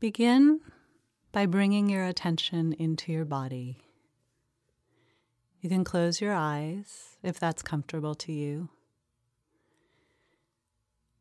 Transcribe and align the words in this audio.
Begin 0.00 0.60
by 1.32 1.46
bringing 1.46 1.88
your 1.88 2.04
attention 2.04 2.72
into 2.74 3.10
your 3.10 3.24
body. 3.24 3.78
You 5.60 5.68
can 5.68 5.82
close 5.82 6.20
your 6.20 6.34
eyes 6.34 7.16
if 7.24 7.40
that's 7.40 7.62
comfortable 7.62 8.14
to 8.14 8.32
you. 8.32 8.68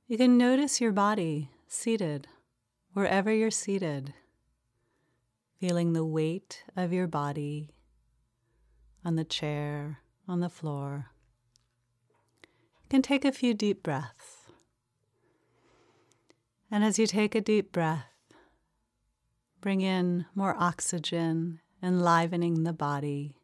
You 0.06 0.16
can 0.16 0.38
notice 0.38 0.80
your 0.80 0.92
body 0.92 1.50
seated 1.68 2.28
wherever 2.94 3.34
you're 3.34 3.50
seated, 3.50 4.14
feeling 5.60 5.94
the 5.94 6.06
weight 6.06 6.64
of 6.76 6.94
your 6.94 7.08
body 7.08 7.72
on 9.04 9.16
the 9.16 9.26
chair, 9.26 10.02
on 10.28 10.40
the 10.40 10.50
floor. 10.50 11.08
You 12.84 12.90
can 12.90 13.02
take 13.02 13.26
a 13.26 13.32
few 13.32 13.56
deep 13.56 13.82
breaths. 13.82 14.52
And 16.70 16.84
as 16.84 17.00
you 17.00 17.08
take 17.08 17.34
a 17.34 17.42
deep 17.42 17.72
breath, 17.72 18.17
bring 19.62 19.82
in 19.82 20.26
more 20.36 20.56
oxygen, 20.58 21.60
enlivening 21.82 22.64
the 22.64 22.74
body. 22.74 23.36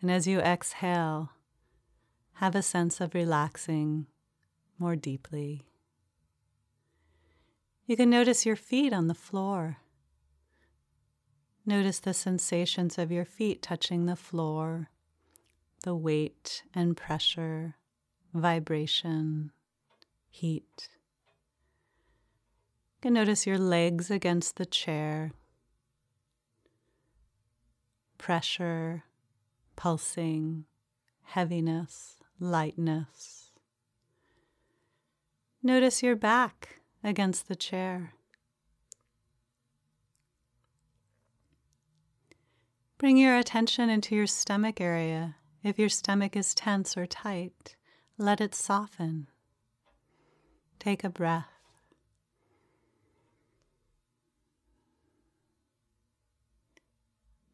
And 0.00 0.10
as 0.10 0.26
you 0.26 0.40
exhale, 0.40 1.30
have 2.34 2.54
a 2.54 2.62
sense 2.62 3.00
of 3.00 3.14
relaxing 3.14 4.06
more 4.78 4.96
deeply. 4.96 5.66
You 7.86 7.96
can 7.96 8.10
notice 8.10 8.44
your 8.44 8.56
feet 8.56 8.92
on 8.92 9.06
the 9.06 9.14
floor. 9.14 9.78
Notice 11.64 12.00
the 12.00 12.14
sensations 12.14 12.98
of 12.98 13.10
your 13.10 13.24
feet 13.24 13.62
touching 13.62 14.06
the 14.06 14.16
floor, 14.16 14.90
the 15.82 15.94
weight 15.94 16.62
and 16.74 16.96
pressure, 16.96 17.76
vibration, 18.34 19.52
heat. 20.28 20.88
Can 23.06 23.14
notice 23.14 23.46
your 23.46 23.56
legs 23.56 24.10
against 24.10 24.56
the 24.56 24.66
chair, 24.66 25.30
pressure, 28.18 29.04
pulsing, 29.76 30.64
heaviness, 31.22 32.16
lightness. 32.40 33.52
Notice 35.62 36.02
your 36.02 36.16
back 36.16 36.80
against 37.04 37.46
the 37.46 37.54
chair. 37.54 38.14
Bring 42.98 43.16
your 43.16 43.38
attention 43.38 43.88
into 43.88 44.16
your 44.16 44.26
stomach 44.26 44.80
area. 44.80 45.36
If 45.62 45.78
your 45.78 45.90
stomach 45.90 46.34
is 46.34 46.56
tense 46.56 46.96
or 46.96 47.06
tight, 47.06 47.76
let 48.18 48.40
it 48.40 48.52
soften. 48.52 49.28
Take 50.80 51.04
a 51.04 51.08
breath. 51.08 51.55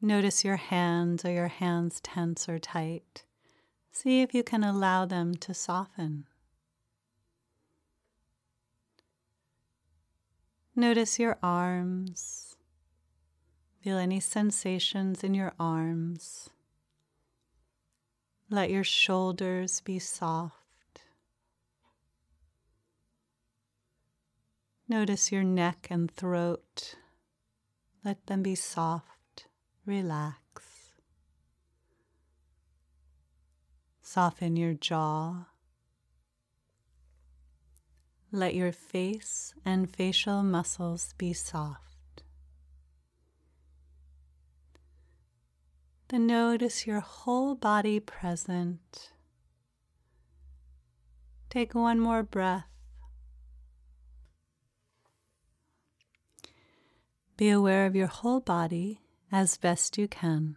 Notice 0.04 0.44
your 0.44 0.56
hands. 0.56 1.24
Are 1.24 1.30
your 1.30 1.46
hands 1.46 2.00
tense 2.00 2.48
or 2.48 2.58
tight? 2.58 3.22
See 3.92 4.20
if 4.20 4.34
you 4.34 4.42
can 4.42 4.64
allow 4.64 5.04
them 5.04 5.36
to 5.36 5.54
soften. 5.54 6.26
Notice 10.74 11.20
your 11.20 11.38
arms. 11.40 12.56
Feel 13.80 13.96
any 13.96 14.18
sensations 14.18 15.22
in 15.22 15.34
your 15.34 15.52
arms. 15.60 16.50
Let 18.50 18.70
your 18.70 18.84
shoulders 18.84 19.80
be 19.82 20.00
soft. 20.00 20.56
Notice 24.88 25.30
your 25.30 25.44
neck 25.44 25.86
and 25.90 26.10
throat. 26.10 26.96
Let 28.04 28.26
them 28.26 28.42
be 28.42 28.56
soft 28.56 29.06
relax. 29.86 30.92
Soften 34.02 34.56
your 34.56 34.74
jaw. 34.74 35.46
Let 38.30 38.54
your 38.54 38.72
face 38.72 39.54
and 39.64 39.90
facial 39.90 40.42
muscles 40.42 41.14
be 41.18 41.32
soft. 41.32 42.22
Then 46.08 46.26
notice 46.26 46.86
your 46.86 47.00
whole 47.00 47.54
body 47.54 48.00
present. 48.00 49.12
Take 51.48 51.74
one 51.74 52.00
more 52.00 52.22
breath. 52.22 52.66
Be 57.36 57.50
aware 57.50 57.86
of 57.86 57.96
your 57.96 58.06
whole 58.06 58.40
body 58.40 59.00
as 59.32 59.56
best 59.56 59.96
you 59.96 60.06
can. 60.06 60.56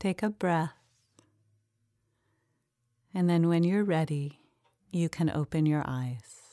Take 0.00 0.22
a 0.22 0.28
breath, 0.28 0.72
and 3.14 3.30
then 3.30 3.48
when 3.48 3.62
you're 3.62 3.84
ready, 3.84 4.40
you 4.90 5.08
can 5.08 5.30
open 5.30 5.64
your 5.64 5.84
eyes. 5.86 6.43